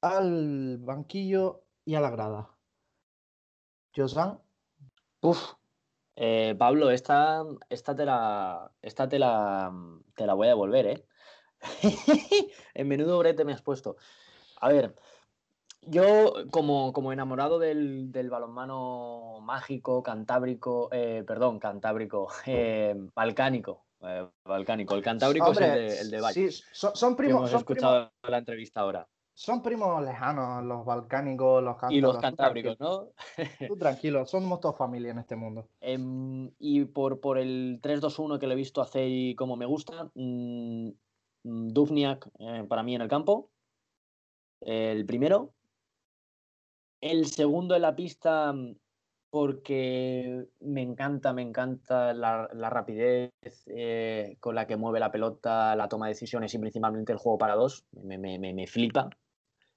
[0.00, 2.57] al banquillo y a la grada.
[3.98, 4.38] Josan,
[5.20, 5.54] Uf.
[6.14, 9.72] Eh, Pablo, esta, esta, te la, esta te, la,
[10.14, 11.06] te la voy a devolver, ¿eh?
[12.74, 13.96] en menudo brete me has puesto.
[14.60, 14.94] A ver,
[15.82, 24.28] yo como, como enamorado del, del balonmano mágico, cantábrico, eh, perdón, cantábrico, eh, balcánico, eh,
[24.44, 28.12] balcánico, el cantábrico es el de, el de Valle, sí, son, primos, hemos son, escuchado
[28.22, 29.08] la entrevista ahora.
[29.38, 32.20] Son primos lejanos, los balcánicos, los Y los cántabros.
[32.20, 33.08] Tú cantábricos, ¿no?
[33.68, 35.68] Tú tranquilo, somos todos familia en este mundo.
[35.80, 40.10] Em, y por, por el 3-2-1 que le he visto hacer y como me gusta,
[40.14, 40.88] mm,
[41.44, 43.50] mm, Duvniak eh, para mí en el campo,
[44.60, 45.54] el primero.
[47.00, 48.74] El segundo en la pista mm,
[49.30, 53.30] porque me encanta, me encanta la, la rapidez
[53.66, 57.38] eh, con la que mueve la pelota, la toma de decisiones y principalmente el juego
[57.38, 59.10] para dos, me, me- me- me flipa.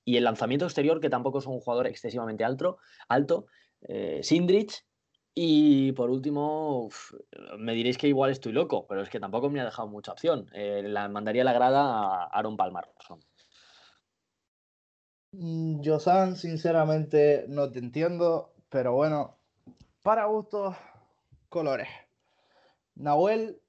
[0.04, 3.46] Y el lanzamiento exterior, que tampoco es un jugador excesivamente alto, alto
[3.82, 4.86] eh, Sindrich.
[5.34, 6.90] Y por último,
[7.58, 10.50] me diréis que igual estoy loco, pero es que tampoco me ha dejado mucha opción.
[10.54, 13.20] Eh, la mandaría la grada a Aaron Palmarson.
[15.32, 19.38] Mm, Josan, sinceramente no te entiendo, pero bueno,
[20.04, 20.76] para gustos,
[21.48, 21.88] colores.
[22.96, 23.61] Nahuel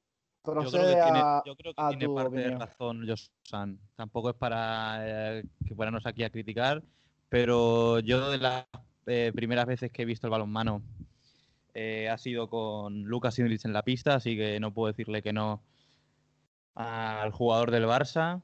[0.44, 3.78] Yo creo que tiene, a, yo creo que a tiene tu parte de razón Josan.
[3.94, 4.98] Tampoco es para
[5.38, 6.83] eh, que fuéramos aquí a criticar,
[7.28, 8.66] pero yo de las
[9.07, 10.83] eh, primeras veces que he visto el balonmano
[11.74, 15.33] eh, ha sido con Lucas Indrich en la pista, así que no puedo decirle que
[15.33, 15.62] no
[16.74, 18.42] al jugador del Barça.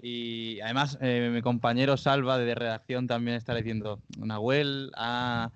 [0.00, 5.50] Y además, eh, mi compañero Salva de redacción también está diciendo, Nahuel ha,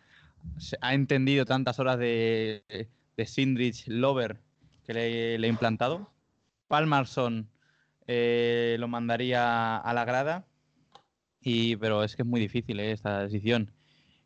[0.81, 4.41] ha entendido tantas horas de, de Sindrich Lover
[4.89, 6.11] que le, he implantado.
[6.66, 7.51] Palmarson
[8.07, 10.47] eh, lo mandaría a la grada,
[11.43, 13.70] y, pero es que es muy difícil eh, esta decisión.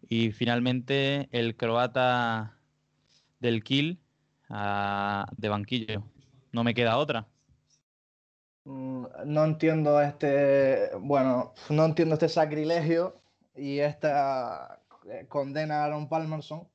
[0.08, 2.56] Y finalmente el croata
[3.40, 3.98] del Kiel
[4.50, 6.04] ah, de banquillo.
[6.52, 7.26] No me queda otra.
[8.64, 13.20] Mm, No entiendo este, bueno, no entiendo este sacrilegio
[13.56, 16.68] y esta eh, condena a Aaron Palmerson.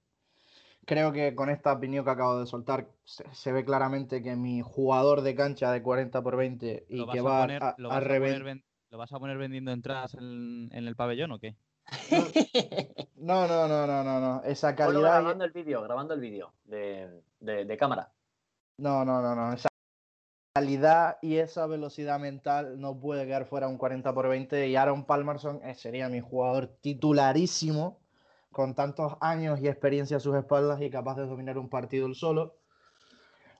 [0.88, 4.62] Creo que con esta opinión que acabo de soltar se, se ve claramente que mi
[4.62, 7.92] jugador de cancha de 40 por 20 y ¿Lo que va a poner, a- lo
[7.92, 10.96] a vas a poner reven- ven- lo vas a poner vendiendo entradas en, en el
[10.96, 11.58] pabellón o qué?
[13.18, 14.44] No, no, no, no, no, no.
[14.46, 15.10] Esa Bueno, calidad.
[15.20, 18.14] y- grabando el vídeo, grabando el vídeo de, de- de cámara.
[18.78, 19.52] No, no, no, no.
[19.52, 19.68] Esa
[20.56, 25.04] calidad y esa velocidad mental no puede quedar fuera un 40 por 20 y Aaron
[25.06, 28.00] Palmerson eh, sería mi jugador titularísimo
[28.58, 32.16] con tantos años y experiencia a sus espaldas y capaz de dominar un partido él
[32.16, 32.56] solo.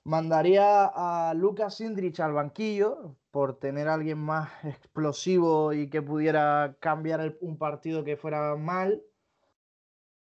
[0.04, 7.38] Mandaría a Lucas Sindrich al banquillo por tener alguien más explosivo y que pudiera cambiar
[7.42, 9.04] un partido que fuera mal.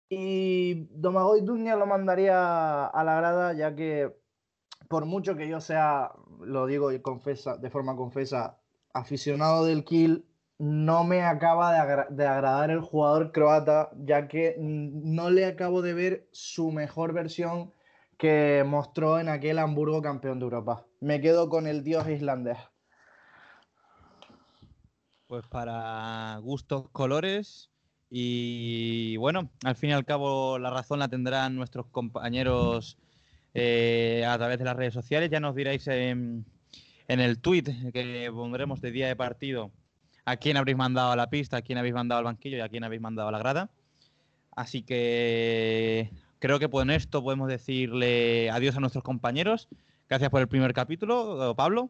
[0.09, 4.17] Y Domagoj Duña lo mandaría a la grada, ya que
[4.89, 8.57] por mucho que yo sea, lo digo y confesa, de forma confesa,
[8.95, 10.25] aficionado del Kiel,
[10.57, 15.81] no me acaba de, agra- de agradar el jugador croata, ya que no le acabo
[15.81, 17.73] de ver su mejor versión
[18.17, 20.85] que mostró en aquel Hamburgo campeón de Europa.
[21.01, 22.57] Me quedo con el dios islandés.
[25.27, 27.69] Pues para gustos, colores.
[28.09, 32.97] Y bueno, al fin y al cabo la razón la tendrán nuestros compañeros
[33.53, 35.29] eh, a través de las redes sociales.
[35.29, 36.45] Ya nos diréis en,
[37.09, 39.71] en el tweet que pondremos de día de partido
[40.25, 42.69] a quién habréis mandado a la pista, a quién habéis mandado al banquillo y a
[42.69, 43.69] quién habéis mandado a la grada.
[44.55, 49.67] Así que creo que con esto podemos decirle adiós a nuestros compañeros.
[50.09, 51.89] Gracias por el primer capítulo, Pablo.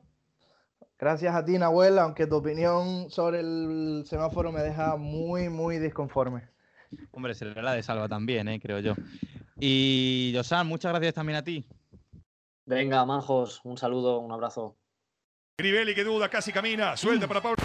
[0.97, 6.43] Gracias a ti, Nahuel, aunque tu opinión sobre el semáforo me deja muy, muy disconforme.
[7.11, 8.93] Hombre, será la de Salva también, eh, creo yo.
[9.59, 11.65] Y Josan, muchas gracias también a ti.
[12.65, 14.77] Venga, manjos, un saludo, un abrazo.
[15.57, 17.63] Crivelli che duda, casi camina, suelta para Pablo.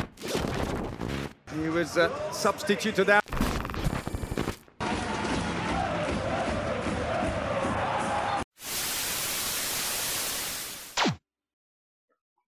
[1.53, 2.09] He was uh.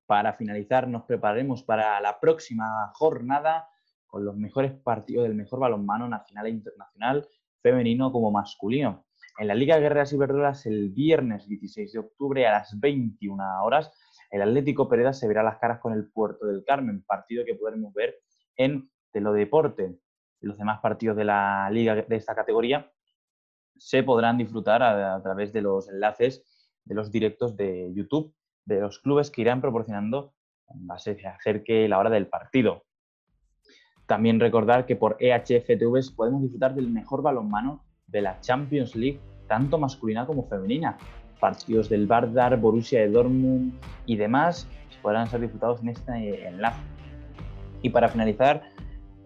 [0.06, 3.68] Para finalizar, nos prepararemos para la próxima jornada
[4.06, 7.28] con los mejores partidos del mejor balonmano nacional e internacional,
[7.60, 9.06] femenino como masculino.
[9.38, 13.90] En la Liga Guerreras y Verduras, el viernes 16 de octubre a las 21 horas,
[14.30, 17.92] el Atlético Pereda se verá las caras con el Puerto del Carmen, partido que podremos
[17.94, 18.14] ver
[18.56, 19.98] en Telodeporte.
[20.40, 22.90] Los demás partidos de la liga de esta categoría
[23.76, 26.44] se podrán disfrutar a, través de los enlaces
[26.84, 28.34] de los directos de YouTube
[28.64, 30.34] de los clubes que irán proporcionando
[30.68, 32.84] en base a acerque la hora del partido.
[34.06, 39.20] También recordar que por E EHF podemos disfrutar del mejor balonmano de la Champions League,
[39.48, 40.96] tanto masculina como femenina.
[41.40, 43.74] Partidos del Vardar, Borussia de Dortmund
[44.06, 44.68] y demás
[45.02, 46.80] podrán ser disfrutados en este enlace.
[47.82, 48.62] Y para finalizar,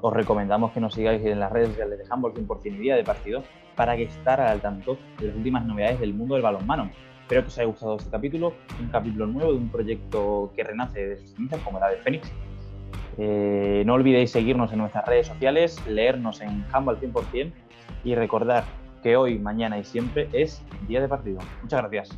[0.06, 3.02] os recomendamos que nos sigáis en las redes sociales de Handball 100% y día de
[3.02, 3.42] partido
[3.74, 6.88] para que estar al tanto de las últimas novedades del mundo del balonmano.
[7.22, 11.08] Espero que os haya gustado este capítulo, un capítulo nuevo de un proyecto que renace
[11.08, 12.32] de sus cenizas como la de Fénix.
[13.18, 17.50] Eh, no olvidéis seguirnos en nuestras redes sociales, leernos en Handball 100%
[18.04, 18.62] y recordar
[19.02, 21.40] que hoy, mañana y siempre es día de partido.
[21.62, 22.16] Muchas gracias.